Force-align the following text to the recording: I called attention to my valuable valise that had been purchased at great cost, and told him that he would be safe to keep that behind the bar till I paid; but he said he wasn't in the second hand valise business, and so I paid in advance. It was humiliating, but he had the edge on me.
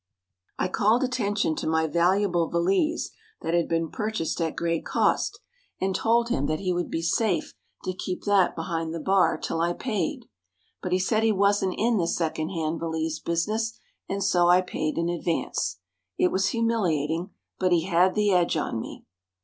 I 0.57 0.67
called 0.67 1.03
attention 1.03 1.55
to 1.57 1.67
my 1.67 1.85
valuable 1.85 2.49
valise 2.49 3.11
that 3.43 3.53
had 3.53 3.67
been 3.69 3.91
purchased 3.91 4.41
at 4.41 4.55
great 4.55 4.83
cost, 4.83 5.37
and 5.79 5.93
told 5.93 6.29
him 6.29 6.47
that 6.47 6.59
he 6.59 6.73
would 6.73 6.89
be 6.89 7.03
safe 7.03 7.53
to 7.83 7.93
keep 7.93 8.23
that 8.23 8.55
behind 8.55 8.95
the 8.95 8.99
bar 8.99 9.37
till 9.37 9.61
I 9.61 9.73
paid; 9.73 10.25
but 10.81 10.91
he 10.91 10.97
said 10.97 11.21
he 11.21 11.31
wasn't 11.31 11.75
in 11.77 11.97
the 11.99 12.07
second 12.07 12.49
hand 12.49 12.79
valise 12.79 13.19
business, 13.19 13.77
and 14.09 14.23
so 14.23 14.47
I 14.47 14.61
paid 14.61 14.97
in 14.97 15.07
advance. 15.07 15.77
It 16.17 16.31
was 16.31 16.47
humiliating, 16.47 17.29
but 17.59 17.71
he 17.71 17.83
had 17.83 18.15
the 18.15 18.31
edge 18.33 18.57
on 18.57 18.79
me. 18.79 19.05